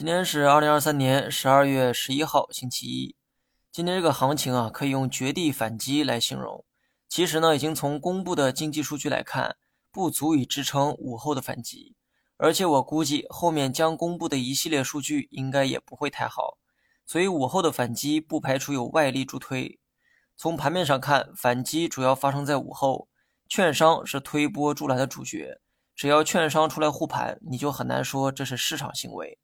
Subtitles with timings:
[0.00, 3.14] 今天是二零二三年十二月十一号，星期一。
[3.70, 6.64] 今天这个行情啊，可以用绝地反击来形容。
[7.06, 9.58] 其实呢，已经从公布的经济数据来看，
[9.92, 11.96] 不足以支撑午后的反击。
[12.38, 16.56] 而且我估计后面将公布的一系列数据应该也不会太好，
[17.04, 19.78] 所以午后的反击不排除有外力助推。
[20.34, 23.08] 从盘面上看，反击主要发生在午后，
[23.50, 25.60] 券商是推波助澜的主角。
[25.94, 29.38] 只要券商出来护盘，你就很难说这是市场行为。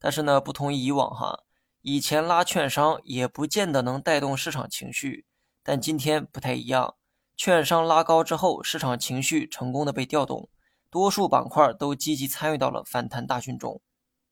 [0.00, 1.44] 但是呢，不同于以往哈，
[1.82, 5.26] 以前拉券商也不见得能带动市场情绪，
[5.62, 6.94] 但今天不太一样，
[7.36, 10.48] 券商拉高之后，市场情绪成功的被调动，
[10.90, 13.82] 多数板块都积极参与到了反弹大军中。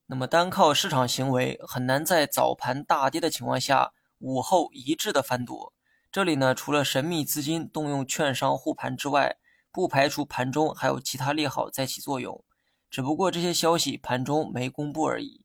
[0.06, 5.74] 那么单靠市场行为很难在早盘大跌的情况下，午后一致的翻多。
[6.10, 9.36] 这里呢，除了神秘资金动用券商护盘之外，
[9.70, 12.42] 不排除盘中还有其他利好在起作用，
[12.88, 15.44] 只不过这些消息盘中没公布而已。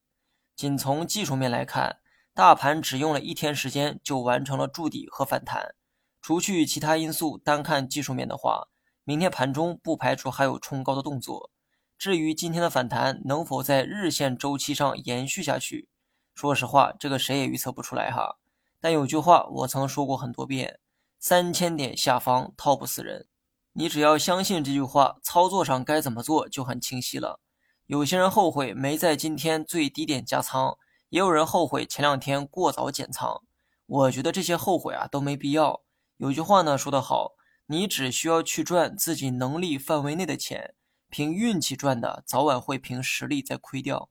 [0.56, 2.00] 仅从技术面来看，
[2.34, 5.76] 大盘只用了一天时间就完成了筑底和反弹。
[6.22, 8.68] 除去其他因素，单看技术面的话，
[9.04, 11.52] 明天盘中不排除还有冲高的动作。
[11.98, 15.90] 至于今天的反弹能否在日线周期上延续下去，
[16.34, 18.38] 说实话，这个谁也预测不出来哈。
[18.80, 20.80] 但有句话我曾说过很多遍：
[21.20, 23.28] 三千点下方套不死人。
[23.74, 27.40] 你只要相信这句话，操作上该怎么做就很清晰了。
[27.86, 30.78] 有些人后悔没在今天最低点加仓，
[31.10, 33.44] 也有人后悔前两天过早减仓。
[33.86, 35.84] 我觉得这些后悔啊都没必要。
[36.18, 37.34] 有句话呢说得好，
[37.68, 40.76] 你只需要去赚自己能力范围内的钱，
[41.10, 44.10] 凭运气赚的，早晚会凭实力再亏掉。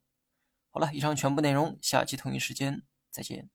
[0.70, 3.48] 好了，以上全部内容，下期同一时间再见。